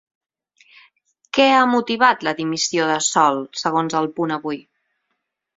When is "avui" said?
4.39-4.63